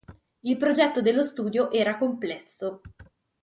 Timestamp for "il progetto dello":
0.39-1.21